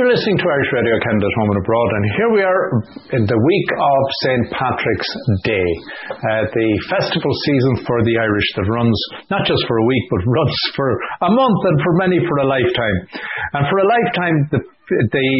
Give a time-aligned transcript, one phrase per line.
[0.00, 2.64] You're listening to Irish Radio Canada Home Abroad, and here we are
[3.20, 4.44] in the week of St.
[4.48, 5.12] Patrick's
[5.44, 5.68] Day,
[6.08, 8.96] uh, the festival season for the Irish that runs
[9.28, 10.88] not just for a week, but runs for
[11.20, 12.98] a month and for many for a lifetime.
[13.52, 15.30] And for a lifetime, the, the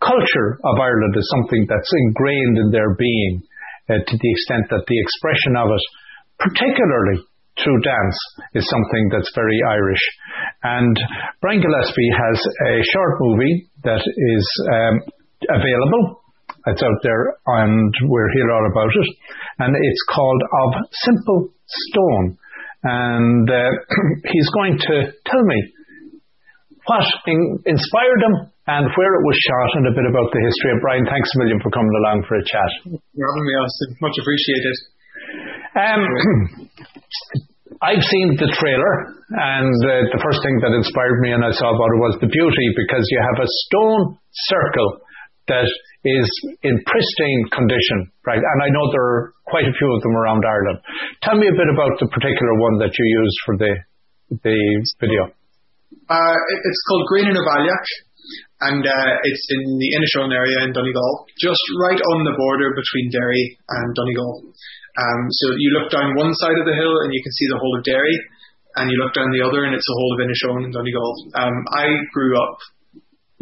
[0.00, 3.44] culture of Ireland is something that's ingrained in their being
[3.92, 5.84] uh, to the extent that the expression of it,
[6.40, 7.28] particularly
[7.60, 8.18] through dance
[8.56, 10.04] is something that's very Irish.
[10.62, 10.96] And
[11.40, 14.94] Brian Gillespie has a short movie that is um,
[15.50, 16.22] available.
[16.66, 19.08] It's out there and we'll hear all about it.
[19.58, 20.70] And it's called Of
[21.02, 22.38] Simple Stone.
[22.84, 23.70] And uh,
[24.30, 25.58] he's going to tell me
[26.86, 30.70] what in- inspired him and where it was shot and a bit about the history.
[30.70, 32.70] And Brian, thanks a million for coming along for a chat.
[32.86, 33.90] You're having me, Austin.
[33.98, 34.76] Much appreciated.
[35.74, 36.02] Um,
[37.82, 38.94] I've seen the trailer,
[39.34, 42.30] and uh, the first thing that inspired me and I saw about it was the
[42.30, 45.02] beauty because you have a stone circle
[45.50, 45.66] that
[46.06, 46.26] is
[46.62, 48.38] in pristine condition, right?
[48.38, 50.78] And I know there are quite a few of them around Ireland.
[51.26, 53.72] Tell me a bit about the particular one that you used for the
[54.46, 54.58] the
[55.02, 55.34] video.
[56.08, 57.90] Uh, it's called Grianán of Aileach,
[58.68, 63.10] and uh, it's in the Inishowen area in Donegal, just right on the border between
[63.10, 64.32] Derry and Donegal.
[64.92, 67.60] Um, so you look down one side of the hill and you can see the
[67.60, 68.16] whole of Derry,
[68.76, 71.10] and you look down the other and it's the whole of Inishowen and Donegal.
[71.36, 72.56] Um, I grew up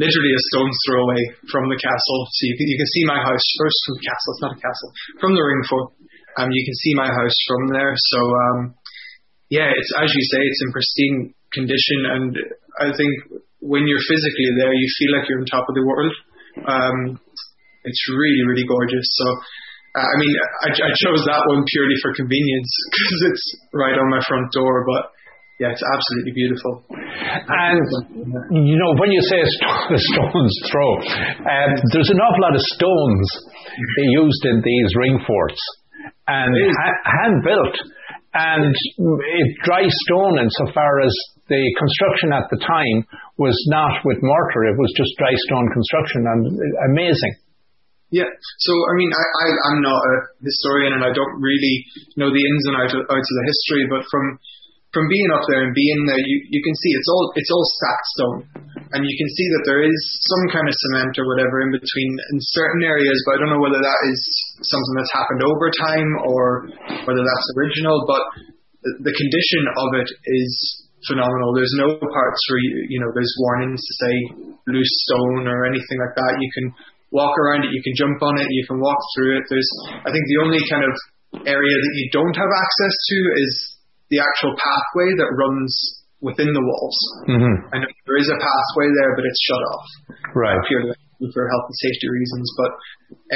[0.01, 3.21] literally a stone's throw away from the castle, so you can, you can see my
[3.21, 4.31] house first from the castle.
[4.33, 5.87] It's not a castle from the Ringfort.
[6.39, 7.93] Um, you can see my house from there.
[7.99, 8.59] So um,
[9.51, 11.19] yeah, it's as you say, it's in pristine
[11.53, 12.31] condition, and
[12.79, 13.13] I think
[13.61, 16.15] when you're physically there, you feel like you're on top of the world.
[16.67, 16.97] Um,
[17.85, 19.07] it's really, really gorgeous.
[19.17, 19.27] So
[19.91, 23.45] uh, I mean, I, I chose that one purely for convenience because it's
[23.75, 25.11] right on my front door, but
[25.59, 26.87] yeah, it's absolutely beautiful.
[26.89, 27.85] And
[28.55, 30.91] you know, when you say a, st- a stone's throw,
[31.43, 33.27] um, there's an awful lot of stones
[34.15, 35.61] used in these ring forts
[36.31, 37.77] and ha- hand built,
[38.33, 41.15] and it dry stone insofar as
[41.51, 43.05] the construction at the time
[43.41, 46.41] was not with mortar; it was just dry stone construction, and
[46.93, 47.41] amazing.
[48.11, 48.27] Yeah.
[48.27, 51.87] So, I mean, I, I, I'm not a historian and I don't really
[52.19, 54.35] know the ins and outs of, outs of the history, but from,
[54.91, 57.67] from being up there and being there, you, you can see it's all, it's all
[57.79, 58.39] stacked stone.
[58.91, 62.11] And you can see that there is some kind of cement or whatever in between
[62.35, 64.21] in certain areas, but I don't know whether that is
[64.59, 66.67] something that's happened over time or
[67.07, 68.43] whether that's original, but
[68.83, 70.51] the, the condition of it is
[71.09, 71.55] phenomenal.
[71.57, 74.15] There's no parts where you, you know, there's warnings to say
[74.69, 76.33] loose stone or anything like that.
[76.41, 76.67] You can
[77.11, 79.45] walk around it, you can jump on it, you can walk through it.
[79.51, 79.71] There's,
[80.07, 80.95] I think the only kind of
[81.47, 83.53] area that you don't have access to is
[84.11, 85.73] the actual pathway that runs
[86.21, 86.99] within the walls.
[87.27, 87.57] Mm-hmm.
[87.73, 89.87] I know there is a pathway there, but it's shut off.
[90.37, 90.61] Right.
[90.69, 90.95] Purely
[91.35, 92.71] for health and safety reasons, but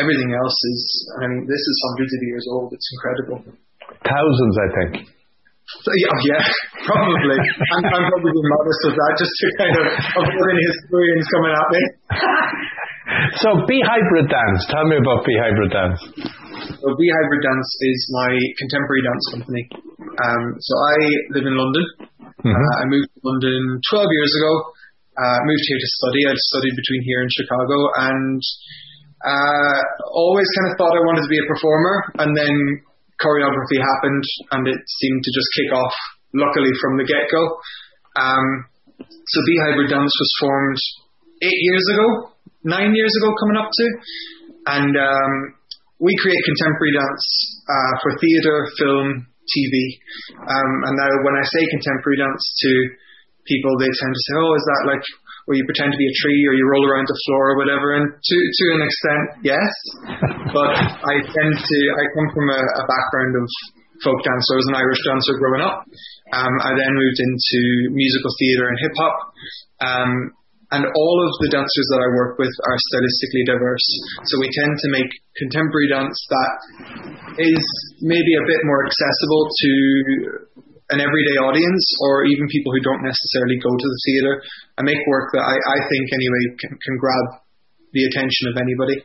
[0.01, 0.81] everything else is,
[1.21, 2.73] I mean, this is hundreds of years old.
[2.73, 3.39] It's incredible.
[4.05, 4.93] Thousands, I think.
[5.65, 6.45] So, yeah, yeah,
[6.89, 7.39] probably.
[7.41, 9.85] I'm, I'm probably being modest with that just to kind of
[10.21, 11.83] avoid any historians coming at me.
[13.45, 14.65] So, B Hybrid Dance.
[14.73, 16.01] Tell me about B Hybrid Dance.
[16.81, 19.63] So, B Hybrid Dance is my contemporary dance company.
[20.09, 20.97] Um, so, I
[21.37, 21.85] live in London.
[22.41, 22.49] Mm-hmm.
[22.49, 23.61] Uh, I moved to London
[23.93, 24.53] 12 years ago.
[25.21, 26.21] Uh, moved here to study.
[26.25, 28.41] I studied between here and Chicago, and
[29.21, 29.79] uh,
[30.11, 31.97] always kind of thought I wanted to be a performer.
[32.25, 32.55] And then
[33.21, 35.95] choreography happened, and it seemed to just kick off.
[36.35, 37.43] Luckily, from the get go.
[38.19, 38.47] Um,
[38.99, 40.79] so, B Hybrid Dance was formed
[41.43, 43.87] eight years ago nine years ago coming up to.
[44.67, 45.33] And um,
[46.01, 47.25] we create contemporary dance
[47.69, 49.07] uh, for theatre, film,
[49.45, 49.75] TV.
[50.41, 52.73] Um, and now when I say contemporary dance to
[53.45, 55.05] people, they tend to say, oh, is that like
[55.45, 58.01] where you pretend to be a tree or you roll around the floor or whatever?
[58.01, 59.71] And to, to an extent, yes.
[60.51, 60.73] but
[61.05, 63.47] I tend to, I come from a, a background of
[64.03, 64.43] folk dance.
[64.49, 65.85] So I was an Irish dancer growing up.
[66.33, 67.61] Um, I then moved into
[67.93, 69.17] musical theatre and hip hop.
[69.85, 70.11] Um,
[70.73, 73.87] and all of the dancers that I work with are stylistically diverse.
[74.27, 76.53] So we tend to make contemporary dance that
[77.39, 77.65] is
[78.03, 79.73] maybe a bit more accessible to
[80.93, 84.37] an everyday audience or even people who don't necessarily go to the theatre.
[84.77, 87.41] I make work that I, I think anyway can, can grab
[87.97, 88.99] the attention of anybody.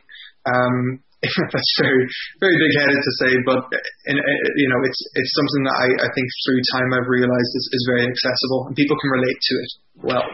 [0.44, 0.76] Um,
[1.52, 2.00] that's very
[2.40, 3.60] very big headed to say, but
[4.08, 7.66] in, you know it's it's something that I, I think through time I've realised is,
[7.76, 10.26] is very accessible and people can relate to it well.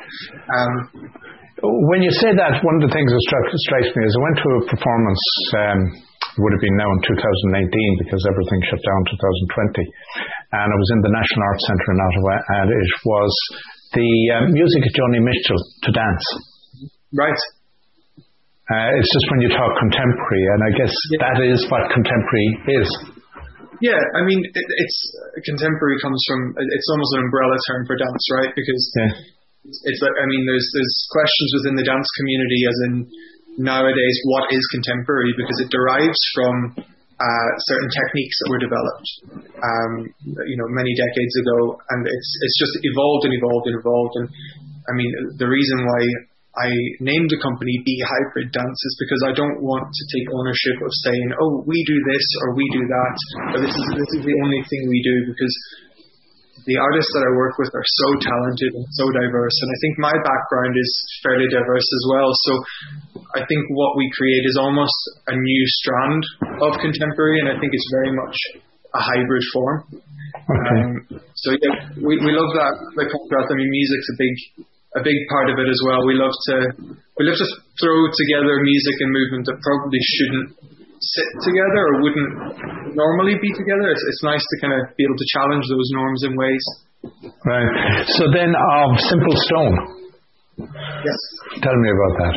[0.46, 0.72] Um,
[1.90, 4.38] when you say that, one of the things that struck, strikes me is I went
[4.38, 5.24] to a performance.
[5.58, 5.80] Um,
[6.36, 9.00] would have been now in 2019 because everything shut down
[9.72, 9.88] 2020,
[10.52, 13.32] and I was in the National Arts Centre in Ottawa, and it was
[13.94, 16.26] the um, music of Joni Mitchell to dance.
[17.14, 17.40] Right.
[18.66, 21.22] Uh, it's just when you talk contemporary, and I guess yeah.
[21.22, 22.50] that is what contemporary
[22.82, 22.88] is.
[23.78, 24.98] Yeah, I mean, it, it's
[25.44, 28.50] contemporary comes from it's almost an umbrella term for dance, right?
[28.56, 29.12] Because yeah.
[29.70, 32.92] it's, it's I mean, there's there's questions within the dance community, as in
[33.60, 35.30] nowadays, what is contemporary?
[35.36, 36.54] Because it derives from
[37.16, 39.08] uh, certain techniques that were developed,
[39.56, 39.92] um,
[40.44, 44.14] you know, many decades ago, and it's it's just evolved and evolved and evolved.
[44.20, 44.26] And
[44.84, 45.10] I mean,
[45.40, 46.02] the reason why
[46.56, 46.68] I
[47.00, 50.92] named the company B Hybrid Dance is because I don't want to take ownership of
[51.08, 53.16] saying, oh, we do this or we do that,
[53.56, 55.54] or this is this is the only thing we do because
[56.68, 59.94] the artists that I work with are so talented and so diverse, and I think
[60.02, 60.90] my background is
[61.22, 62.30] fairly diverse as well.
[62.34, 62.52] So
[63.34, 64.96] I think what we create is almost
[65.26, 66.22] a new strand
[66.62, 68.36] of contemporary, and I think it's very much
[68.94, 69.78] a hybrid form.
[70.46, 70.78] Okay.
[70.78, 70.90] Um,
[71.34, 73.48] so yeah, we, we love that the contrast.
[73.50, 74.34] I mean, music's a big
[74.96, 76.06] a big part of it as well.
[76.06, 76.56] We love to
[77.18, 77.48] we love to
[77.82, 80.48] throw together music and movement that probably shouldn't
[81.00, 82.30] sit together or wouldn't
[82.96, 83.88] normally be together.
[83.92, 86.64] It's, it's nice to kind of be able to challenge those norms in ways.
[87.44, 88.04] Right.
[88.16, 89.76] So then, of um, Simple Stone.
[90.58, 91.20] Yes.
[91.60, 92.34] Tell me about that.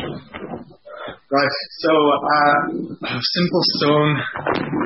[1.30, 1.54] Right.
[1.86, 2.58] So, uh,
[3.38, 4.10] Simple Stone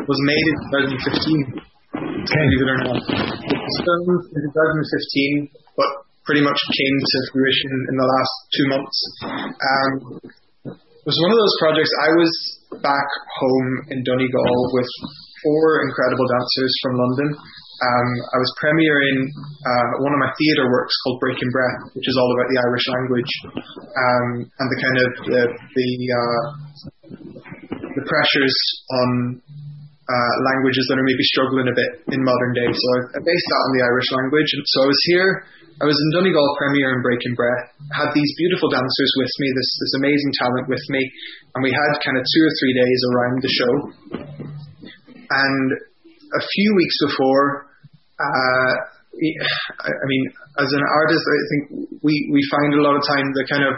[0.05, 0.57] was made in
[0.93, 1.57] 2015.
[1.97, 2.45] Okay.
[2.53, 3.01] Believe it or not.
[3.01, 5.89] Stone in 2015, but
[6.29, 8.99] pretty much came to fruition in the last two months.
[9.25, 9.93] Um,
[10.69, 11.93] it was one of those projects.
[12.05, 12.33] I was
[12.85, 13.09] back
[13.41, 14.91] home in Donegal with
[15.45, 17.29] four incredible dancers from London.
[17.85, 22.17] Um, I was premiering uh, one of my theatre works called Breaking Breath, which is
[22.17, 23.33] all about the Irish language
[23.77, 26.45] um, and the kind of the the, uh,
[27.85, 28.57] the pressures
[28.89, 29.09] on
[30.09, 32.71] uh, languages that are maybe struggling a bit in modern day.
[32.73, 34.51] So I based that on the Irish language.
[34.65, 35.31] So I was here
[35.83, 39.71] I was in Donegal premiere and Breaking Breath, had these beautiful dancers with me, this,
[39.83, 41.03] this amazing talent with me,
[41.51, 43.75] and we had kind of two or three days around the show.
[45.19, 45.67] And
[46.31, 47.74] a few weeks before,
[48.21, 50.25] I mean,
[50.59, 51.63] as an artist, I think
[52.03, 53.75] we, we find a lot of time the kind of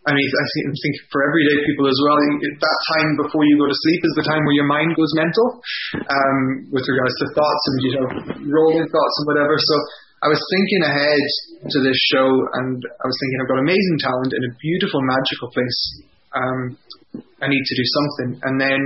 [0.00, 3.76] I mean, I think for everyday people as well, that time before you go to
[3.84, 5.60] sleep is the time where your mind goes mental
[6.08, 8.06] um, with regards to thoughts and you know
[8.48, 9.60] rolling thoughts and whatever.
[9.60, 9.74] So
[10.24, 11.24] I was thinking ahead
[11.68, 15.48] to this show, and I was thinking I've got amazing talent in a beautiful, magical
[15.52, 15.80] place.
[16.32, 16.58] Um,
[17.44, 18.80] I need to do something, and then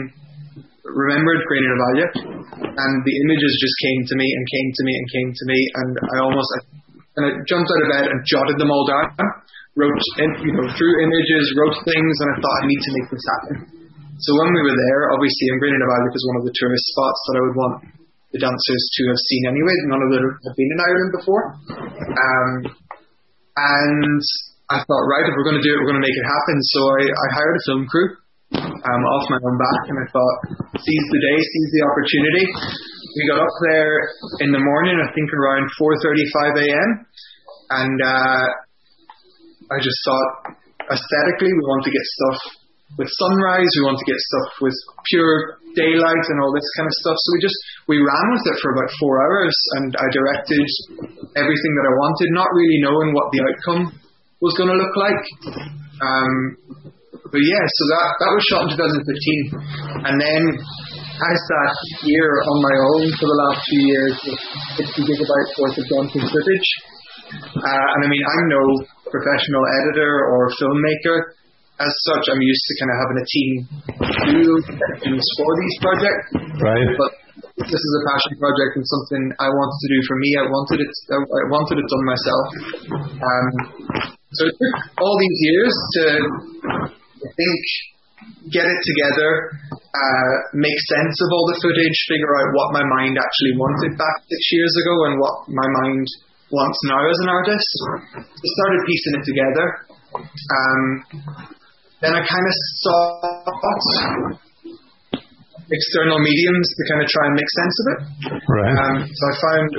[0.83, 1.79] remembered Grianán
[2.75, 5.59] and the images just came to me and came to me and came to me,
[5.79, 6.51] and I almost
[7.15, 9.15] and I jumped out of bed and jotted them all down,
[9.79, 13.09] wrote in, you know through images, wrote things, and I thought I need to make
[13.11, 13.55] this happen.
[14.19, 17.21] So when we were there, obviously, Grianán of Aileach is one of the tourist spots
[17.27, 17.75] that I would want
[18.35, 19.75] the dancers to have seen anyway.
[19.91, 21.45] None of them have been in Ireland before.
[22.15, 22.51] Um,
[23.55, 24.23] and
[24.71, 26.57] I thought, right, if we're going to do it, we're going to make it happen.
[26.75, 28.19] So I, I hired a film crew
[28.85, 30.37] um, off my own back, and I thought,
[30.77, 32.45] seize the day, seize the opportunity.
[33.17, 33.95] We got up there
[34.45, 36.91] in the morning, I think around 4:35 a.m.,
[37.65, 38.47] and uh,
[39.73, 40.31] I just thought,
[40.93, 42.39] aesthetically, we want to get stuff
[43.01, 43.71] with sunrise.
[43.81, 44.77] We want to get stuff with
[45.09, 47.17] pure daylight and all this kind of stuff.
[47.19, 47.59] So we just
[47.89, 50.65] we ran with it for about four hours, and I directed
[51.41, 53.83] everything that I wanted, not really knowing what the outcome
[54.45, 55.23] was going to look like.
[56.05, 56.33] Um,
[57.35, 60.43] but yeah, so that that was shot in 2015, and then
[61.19, 61.75] I sat
[62.07, 64.41] here on my own for the last few years with
[64.87, 66.69] 60 gigabytes worth of dancing footage.
[67.59, 68.63] Uh, and I mean, I'm no
[69.11, 71.35] professional editor or filmmaker,
[71.83, 73.51] as such, I'm used to kind of having a team
[74.31, 74.43] do
[75.03, 76.27] things for these projects.
[76.63, 76.87] Right.
[76.95, 77.11] But
[77.67, 80.31] this is a passion project and something I wanted to do for me.
[80.39, 80.93] I wanted it.
[81.11, 82.47] I wanted it done myself.
[83.11, 83.47] Um,
[84.35, 86.03] so it took all these years to
[87.35, 87.63] think,
[88.51, 89.31] get it together,
[89.75, 94.17] uh, make sense of all the footage, figure out what my mind actually wanted back
[94.27, 96.07] six years ago and what my mind
[96.51, 97.71] wants now as an artist.
[98.19, 99.67] I started piecing it together.
[100.15, 100.83] Um,
[102.01, 104.45] then I kind of sought
[105.71, 107.99] external mediums to kind of try and make sense of it.
[108.45, 108.75] Right.
[108.77, 109.71] Um, so I found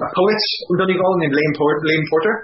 [0.00, 1.80] a poet from Donegal named Porter.
[1.84, 2.34] Liam Porter.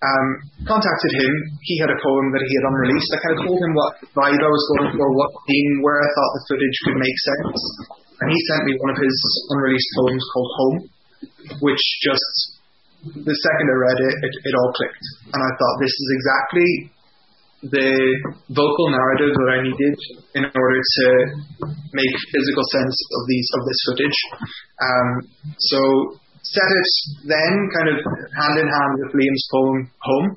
[0.00, 0.26] Um,
[0.64, 1.32] contacted him.
[1.66, 3.10] He had a poem that he had unreleased.
[3.12, 6.08] I kind of told him what vibe I was going for, what theme, where I
[6.08, 7.60] thought the footage could make sense.
[8.22, 9.16] And he sent me one of his
[9.50, 10.78] unreleased poems called Home,
[11.64, 12.30] which just,
[13.16, 15.04] the second I read it, it, it all clicked.
[15.34, 16.68] And I thought, this is exactly
[17.60, 17.92] the
[18.56, 19.96] vocal narrative that I needed
[20.32, 21.06] in order to
[21.92, 24.18] make physical sense of these of this footage.
[24.80, 25.08] Um,
[25.60, 25.80] so
[26.42, 26.88] set it
[27.28, 30.28] then kind of hand in hand with Liam's poem Home.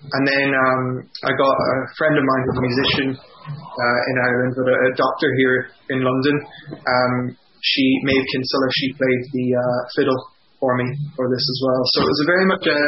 [0.00, 0.82] And then um,
[1.28, 4.92] I got a friend of mine who's a musician uh, in Ireland, but a, a
[4.96, 5.56] doctor here
[5.92, 6.36] in London.
[6.72, 7.12] Um,
[7.60, 10.20] she, Maeve Kinsella, she played the uh, fiddle
[10.56, 11.82] for me for this as well.
[11.92, 12.78] So it was a very much a,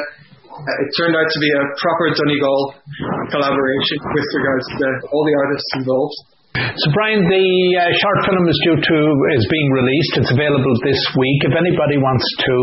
[0.53, 2.61] it turned out to be a proper Donegal
[3.33, 6.17] collaboration with regards to all the artists involved.
[6.53, 7.49] So, Brian, the
[7.81, 8.97] uh, short film is due to
[9.33, 10.13] is being released.
[10.21, 11.49] It's available this week.
[11.49, 12.55] If anybody wants to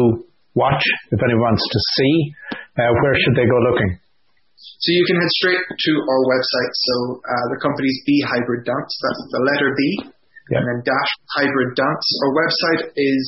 [0.53, 2.15] watch, if anyone wants to see,
[2.77, 3.97] uh, where should they go looking?
[4.61, 6.73] So you can head straight to our website.
[6.77, 8.93] So uh, the company's B Hybrid Dance.
[8.93, 9.81] That's the letter B,
[10.53, 12.05] and then dash Hybrid Dance.
[12.29, 13.23] Our website is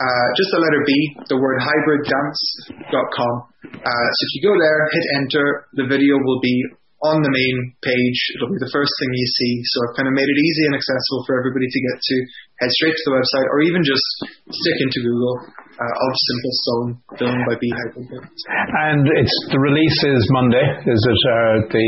[0.00, 0.90] uh, just the letter B,
[1.28, 3.34] the word hybriddance.com.
[3.76, 6.54] Uh, so if you go there, hit enter, the video will be
[6.98, 8.18] on the main page.
[8.34, 9.52] It'll be the first thing you see.
[9.62, 12.16] So I've kind of made it easy and accessible for everybody to get to.
[12.58, 14.06] Head straight to the website, or even just
[14.50, 15.34] stick into Google
[15.78, 16.88] uh, of Simple Stone,
[17.22, 18.10] filmed by B Hybrid.
[18.10, 20.66] And it's the release is Monday.
[20.90, 21.86] Is it uh, the?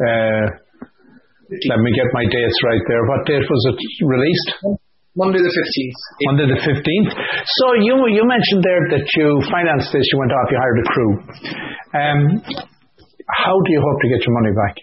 [0.00, 0.44] Uh,
[1.52, 3.04] let me get my dates right there.
[3.06, 4.80] What date was it released?
[5.16, 6.00] Monday the 15th.
[6.28, 7.10] Monday the 15th.
[7.44, 10.86] So you you mentioned there that you financed this, you went off, you hired a
[10.92, 11.12] crew.
[11.96, 12.20] Um,
[13.28, 14.76] how do you hope to get your money back?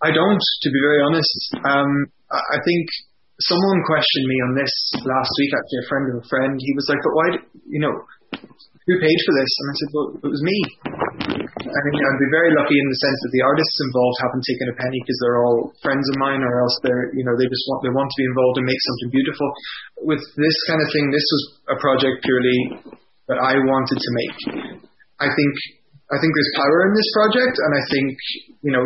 [0.00, 1.38] I don't, to be very honest.
[1.60, 1.90] Um,
[2.32, 2.84] I think
[3.40, 4.74] someone questioned me on this
[5.04, 6.54] last week, actually, a friend of a friend.
[6.56, 7.38] He was like, but why, do,
[7.68, 7.94] you know,
[8.88, 9.52] who paid for this?
[9.52, 10.58] And I said, well, it was me.
[11.60, 14.66] I think I'd be very lucky in the sense that the artists involved haven't taken
[14.72, 17.64] a penny because they're all friends of mine, or else they're, you know, they just
[17.68, 19.48] want they want to be involved and make something beautiful.
[20.08, 22.58] With this kind of thing, this was a project purely
[23.28, 24.38] that I wanted to make.
[25.20, 25.52] I think
[26.10, 28.08] I think there's power in this project, and I think
[28.62, 28.84] you know.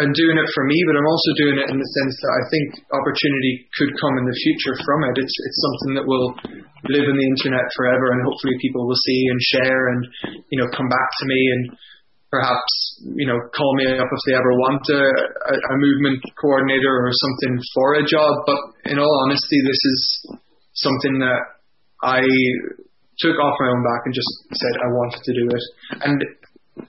[0.00, 2.42] I'm doing it for me, but I'm also doing it in the sense that I
[2.48, 5.20] think opportunity could come in the future from it.
[5.20, 6.32] It's it's something that will
[6.88, 10.00] live in the internet forever, and hopefully people will see and share, and
[10.48, 11.62] you know come back to me and
[12.32, 16.94] perhaps you know call me up if they ever want a, a, a movement coordinator
[17.04, 18.32] or something for a job.
[18.46, 20.00] But in all honesty, this is
[20.80, 21.42] something that
[22.00, 22.24] I
[23.20, 25.64] took off my own back and just said I wanted to do it,
[26.04, 26.18] and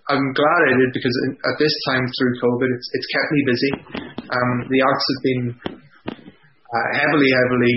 [0.07, 3.71] I'm glad I did because at this time through COVID, it's it's kept me busy.
[4.31, 5.43] Um, the arts have been
[6.71, 7.75] uh, heavily, heavily,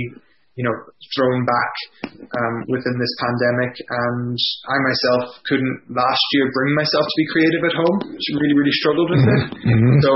[0.54, 0.76] you know,
[1.18, 1.73] thrown back
[2.06, 4.38] um, within this pandemic, and
[4.70, 7.99] I myself couldn't last year bring myself to be creative at home.
[8.14, 9.42] Really, really struggled with it.
[9.66, 9.99] Mm-hmm.
[9.99, 10.11] So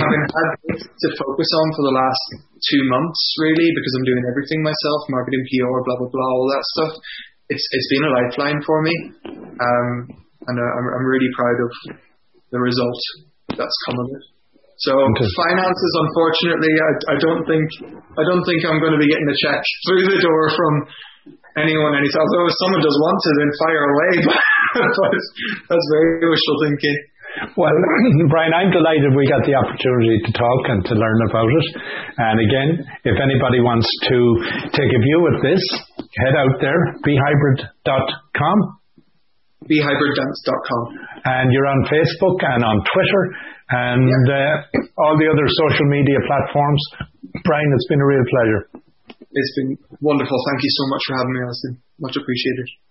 [0.00, 2.24] having had to focus on for the last
[2.72, 6.64] two months, really, because I'm doing everything myself, marketing, PR, blah blah blah, all that
[6.72, 6.94] stuff.
[7.48, 8.94] It's it's been a lifeline for me.
[9.26, 9.88] Um,
[10.46, 11.70] and uh, I'm, I'm really proud of
[12.50, 13.00] the result
[13.54, 14.24] that's come of it.
[14.84, 17.64] So finances, unfortunately, I, I don't think
[18.20, 20.72] I don't think I'm going to be getting a check through the door from
[21.56, 22.20] anyone anytime.
[22.20, 24.12] Although if someone does want to, then fire away.
[25.00, 25.12] but
[25.72, 26.96] that's very wishful thinking.
[27.56, 27.72] Well,
[28.32, 31.66] Brian, I'm delighted we got the opportunity to talk and to learn about it.
[32.16, 32.70] And again,
[33.04, 34.16] if anybody wants to
[34.72, 35.64] take a view at this,
[36.16, 38.58] head out there, behybrid.com.
[39.68, 40.82] bhybriddance.com.
[41.24, 43.22] And you're on Facebook and on Twitter
[43.68, 46.82] and uh, all the other social media platforms.
[47.44, 48.62] Brian, it's been a real pleasure.
[49.20, 50.38] It's been wonderful.
[50.50, 51.72] Thank you so much for having me, Austin.
[52.00, 52.85] Much appreciated.